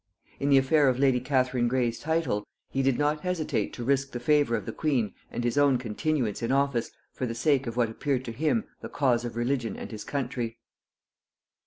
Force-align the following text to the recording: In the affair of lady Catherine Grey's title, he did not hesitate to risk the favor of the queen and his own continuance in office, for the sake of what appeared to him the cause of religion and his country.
In 0.39 0.49
the 0.49 0.57
affair 0.57 0.89
of 0.89 0.97
lady 0.97 1.19
Catherine 1.19 1.67
Grey's 1.67 1.99
title, 1.99 2.43
he 2.71 2.81
did 2.81 2.97
not 2.97 3.19
hesitate 3.21 3.71
to 3.73 3.83
risk 3.83 4.13
the 4.13 4.19
favor 4.19 4.55
of 4.55 4.65
the 4.65 4.71
queen 4.71 5.13
and 5.29 5.43
his 5.43 5.59
own 5.59 5.77
continuance 5.77 6.41
in 6.41 6.51
office, 6.51 6.89
for 7.13 7.27
the 7.27 7.35
sake 7.35 7.67
of 7.67 7.77
what 7.77 7.91
appeared 7.91 8.25
to 8.25 8.31
him 8.31 8.63
the 8.79 8.89
cause 8.89 9.25
of 9.25 9.35
religion 9.35 9.75
and 9.77 9.91
his 9.91 10.03
country. 10.03 10.57